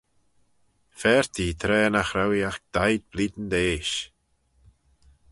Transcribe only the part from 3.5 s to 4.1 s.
d'eash.